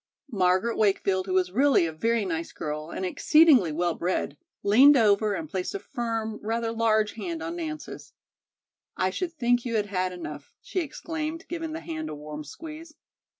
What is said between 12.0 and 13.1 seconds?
a warm squeeze.